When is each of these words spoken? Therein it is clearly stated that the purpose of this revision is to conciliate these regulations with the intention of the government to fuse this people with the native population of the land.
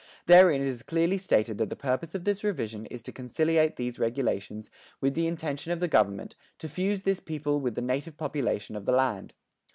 Therein 0.25 0.61
it 0.63 0.67
is 0.67 0.81
clearly 0.81 1.19
stated 1.19 1.59
that 1.59 1.69
the 1.69 1.75
purpose 1.75 2.15
of 2.15 2.23
this 2.23 2.43
revision 2.43 2.87
is 2.87 3.03
to 3.03 3.11
conciliate 3.11 3.75
these 3.75 3.99
regulations 3.99 4.71
with 4.99 5.13
the 5.13 5.27
intention 5.27 5.71
of 5.71 5.79
the 5.79 5.87
government 5.87 6.35
to 6.57 6.67
fuse 6.67 7.03
this 7.03 7.19
people 7.19 7.59
with 7.59 7.75
the 7.75 7.81
native 7.83 8.17
population 8.17 8.75
of 8.75 8.85
the 8.87 8.93
land. 8.93 9.35